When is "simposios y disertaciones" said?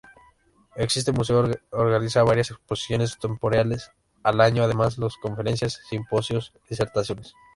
5.87-7.35